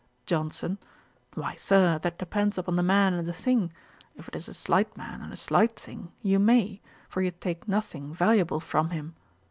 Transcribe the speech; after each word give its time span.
JOHNSON. 0.25 0.79
'Why, 1.35 1.55
Sir, 1.57 1.99
that 1.99 2.17
depends 2.17 2.57
upon 2.57 2.75
the 2.75 2.81
man 2.81 3.13
and 3.13 3.27
the 3.27 3.33
thing. 3.33 3.71
If 4.15 4.29
it 4.29 4.35
is 4.35 4.47
a 4.49 4.53
slight 4.55 4.97
man, 4.97 5.21
and 5.21 5.31
a 5.31 5.35
slight 5.37 5.75
thing, 5.79 6.11
you 6.23 6.39
may; 6.39 6.81
for 7.07 7.21
you 7.21 7.29
take 7.29 7.67
nothing 7.67 8.11
valuable 8.11 8.59
from 8.61 8.89
him.' 8.89 9.13